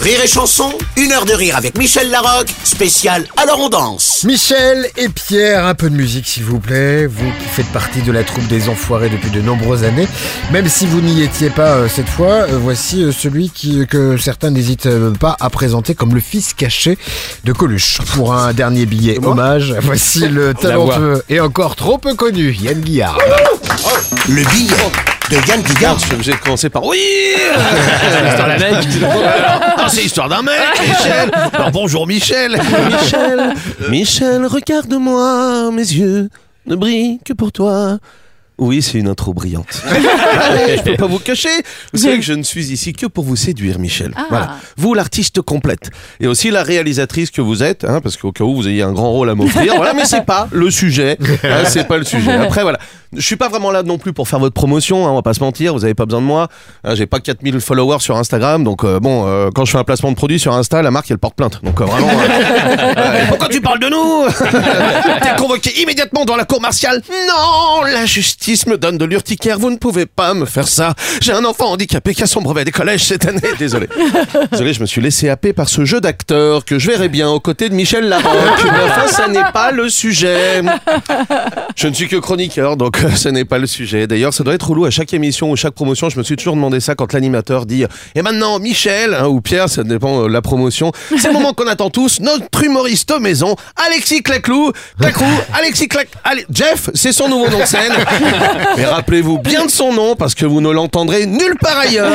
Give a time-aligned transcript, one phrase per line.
[0.00, 4.22] Rire et Chanson, une heure de rire avec Michel Larocque, spécial Alors on danse.
[4.22, 7.06] Michel et Pierre, un peu de musique s'il vous plaît.
[7.06, 10.06] Vous qui faites partie de la troupe des Enfoirés depuis de nombreuses années,
[10.52, 14.16] même si vous n'y étiez pas euh, cette fois, euh, voici euh, celui qui, que
[14.16, 16.96] certains n'hésitent euh, pas à présenter comme le fils caché
[17.42, 17.98] de Coluche.
[18.14, 23.18] Pour un dernier billet hommage, voici le talentueux et encore trop peu connu Yann Guillard.
[24.28, 24.74] Le billet
[25.30, 25.36] de
[25.80, 25.96] Yann.
[25.98, 26.98] Je suis obligé de commencer par oui
[28.28, 28.86] Histoire d'un mec
[29.76, 30.54] Ah, c'est l'histoire d'un mec,
[30.88, 32.58] Michel Alors bonjour Michel
[32.90, 33.54] Michel
[33.90, 36.28] Michel, regarde-moi, mes yeux
[36.66, 37.98] ne brillent que pour toi.
[38.58, 39.82] Oui, c'est une intro brillante.
[39.88, 41.48] Allez, je peux pas vous cacher.
[41.92, 44.12] Vous savez que je ne suis ici que pour vous séduire, Michel.
[44.30, 44.56] Voilà.
[44.76, 45.90] Vous, l'artiste complète.
[46.18, 48.92] Et aussi la réalisatrice que vous êtes, hein, parce qu'au cas où vous ayez un
[48.92, 49.76] grand rôle à m'offrir.
[49.76, 51.16] voilà, mais c'est pas le sujet.
[51.44, 52.32] Hein, c'est pas le sujet.
[52.32, 52.80] Après, voilà.
[53.16, 55.32] Je suis pas vraiment là non plus pour faire votre promotion, hein, on va pas
[55.32, 56.48] se mentir, vous avez pas besoin de moi.
[56.84, 59.84] Hein, J'ai pas 4000 followers sur Instagram, donc euh, bon, euh, quand je fais un
[59.84, 61.60] placement de produit sur Insta, la marque elle porte plainte.
[61.64, 62.08] Donc euh, vraiment.
[63.28, 64.26] pourquoi tu parles de nous
[65.22, 67.02] T'es convoqué immédiatement dans la cour martiale.
[67.10, 70.94] Non, la justice me donne de l'urticaire, vous ne pouvez pas me faire ça.
[71.22, 73.40] J'ai un enfant handicapé qui a son brevet des collèges cette année.
[73.58, 73.88] Désolé.
[74.52, 77.40] Désolé, je me suis laissé happer par ce jeu d'acteur que je verrais bien aux
[77.40, 78.64] côtés de Michel Larocque.
[78.64, 80.60] Mais enfin, ça n'est pas le sujet.
[81.74, 84.06] Je ne suis que chroniqueur, donc euh, ce n'est pas le sujet.
[84.06, 86.08] D'ailleurs, ça doit être relou à chaque émission ou chaque promotion.
[86.08, 89.68] Je me suis toujours demandé ça quand l'animateur dit Et maintenant, Michel, hein, ou Pierre,
[89.68, 90.92] ça dépend euh, de la promotion.
[91.18, 92.20] C'est le moment qu'on attend tous.
[92.20, 94.72] Notre humoriste maison, Alexis Claclou.
[95.00, 95.24] Clacrou,
[95.58, 96.08] Alexis Clac...
[96.24, 97.92] Allez, Jeff, c'est son nouveau nom de scène.
[98.76, 102.10] Mais rappelez-vous bien de son nom parce que vous ne l'entendrez nulle part ailleurs.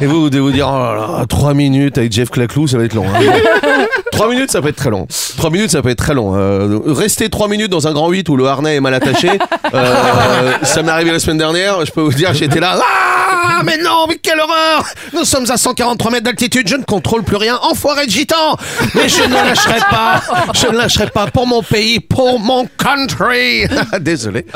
[0.00, 2.78] Et vous, vous devez vous dire, oh là là, trois minutes avec Jeff Claclou, ça
[2.78, 3.06] va être long.
[3.08, 3.85] hein.
[4.12, 5.06] Trois minutes, ça peut être très long.
[5.36, 6.34] Trois minutes, ça peut être très long.
[6.36, 9.28] Euh, rester trois minutes dans un grand 8 où le harnais est mal attaché,
[9.74, 11.84] euh, ça m'est arrivé la semaine dernière.
[11.84, 12.78] Je peux vous dire, j'étais là.
[12.82, 17.22] Ah, mais non, mais quelle horreur Nous sommes à 143 mètres d'altitude, je ne contrôle
[17.22, 17.58] plus rien.
[17.62, 18.56] Enfoiré de gitan
[18.94, 20.22] Mais je ne lâcherai pas
[20.54, 23.66] Je ne lâcherai pas pour mon pays, pour mon country
[24.00, 24.46] Désolé.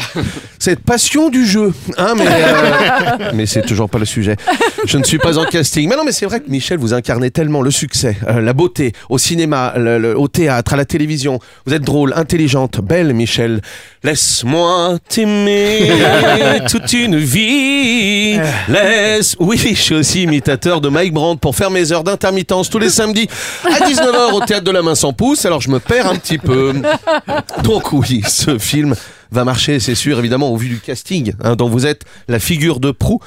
[0.62, 4.36] Cette passion du jeu, hein, mais, euh, mais c'est toujours pas le sujet.
[4.84, 5.88] Je ne suis pas en casting.
[5.88, 8.92] Mais non, mais c'est vrai que Michel, vous incarnez tellement le succès, euh, la beauté,
[9.08, 11.38] au cinéma, le- le- au théâtre, à la télévision.
[11.64, 13.62] Vous êtes drôle, intelligente, belle, Michel.
[14.04, 15.88] Laisse-moi t'aimer
[16.70, 18.38] toute une vie.
[18.68, 19.36] Laisse.
[19.38, 22.90] Oui, je suis aussi imitateur de Mike Brandt pour faire mes heures d'intermittence tous les
[22.90, 23.28] samedis
[23.64, 25.46] à 19h au théâtre de la main sans pouce.
[25.46, 26.74] Alors je me perds un petit peu.
[27.64, 28.94] Donc oui, ce film
[29.32, 32.80] va marcher, c'est sûr, évidemment, au vu du casting hein, dont vous êtes la figure
[32.80, 33.20] de proue.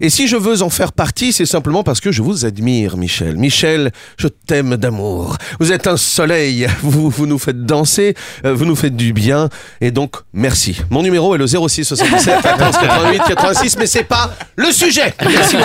[0.00, 3.36] Et si je veux en faire partie, c'est simplement parce que je vous admire, Michel.
[3.36, 5.36] Michel, je t'aime d'amour.
[5.58, 9.48] Vous êtes un soleil, vous, vous nous faites danser, euh, vous nous faites du bien,
[9.80, 10.80] et donc merci.
[10.90, 15.14] Mon numéro est le 06 77 14 88 86, mais c'est pas le sujet.
[15.22, 15.56] Merci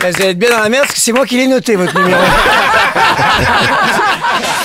[0.00, 1.98] vous allez être bien dans la merde parce que c'est moi qui l'ai noté votre
[1.98, 2.20] numéro.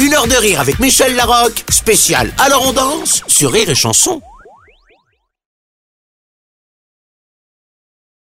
[0.00, 4.22] Une heure de rire avec Michel Larocque, spécial Alors on danse sur Rire et Chanson.